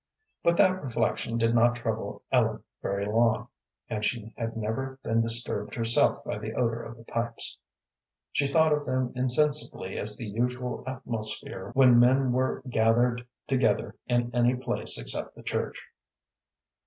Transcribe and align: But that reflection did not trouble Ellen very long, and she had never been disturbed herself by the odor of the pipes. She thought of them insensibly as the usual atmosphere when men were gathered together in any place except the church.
But 0.41 0.57
that 0.57 0.83
reflection 0.83 1.37
did 1.37 1.53
not 1.53 1.75
trouble 1.75 2.23
Ellen 2.31 2.63
very 2.81 3.05
long, 3.05 3.49
and 3.87 4.03
she 4.03 4.33
had 4.35 4.57
never 4.57 4.97
been 5.03 5.21
disturbed 5.21 5.75
herself 5.75 6.23
by 6.23 6.39
the 6.39 6.53
odor 6.53 6.81
of 6.81 6.97
the 6.97 7.03
pipes. 7.03 7.55
She 8.31 8.47
thought 8.47 8.73
of 8.73 8.87
them 8.87 9.13
insensibly 9.15 9.99
as 9.99 10.17
the 10.17 10.25
usual 10.25 10.83
atmosphere 10.87 11.69
when 11.75 11.99
men 11.99 12.31
were 12.31 12.63
gathered 12.67 13.27
together 13.47 13.93
in 14.07 14.33
any 14.33 14.55
place 14.55 14.97
except 14.99 15.35
the 15.35 15.43
church. 15.43 15.79